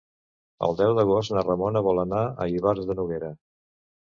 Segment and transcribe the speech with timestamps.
[0.67, 3.31] El deu d'agost na Ramona vol anar a Ivars de Noguera.